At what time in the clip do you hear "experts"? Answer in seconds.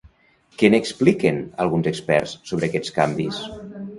1.93-2.35